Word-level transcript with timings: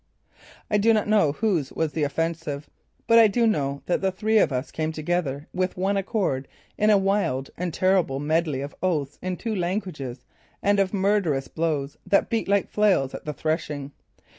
I 0.67 0.79
do 0.79 0.93
not 0.95 1.07
know 1.07 1.33
whose 1.33 1.71
was 1.71 1.93
the 1.93 2.01
offensive. 2.01 2.67
But 3.05 3.19
I 3.19 3.27
do 3.27 3.45
know 3.45 3.83
that 3.85 4.01
the 4.01 4.11
three 4.11 4.39
of 4.39 4.51
us 4.51 4.71
came 4.71 4.91
together 4.91 5.47
with 5.53 5.77
one 5.77 5.95
accord 5.95 6.47
in 6.75 6.89
a 6.89 6.97
wild 6.97 7.51
and 7.55 7.71
terrible 7.71 8.19
medley 8.19 8.61
of 8.61 8.73
oaths 8.81 9.19
in 9.21 9.37
two 9.37 9.55
languages 9.55 10.25
and 10.63 10.79
of 10.79 10.91
murderous 10.91 11.47
blows 11.49 11.97
that 12.07 12.31
beat 12.31 12.47
like 12.47 12.67
flails 12.67 13.13
at 13.13 13.25
the 13.25 13.33
threshing. 13.33 13.91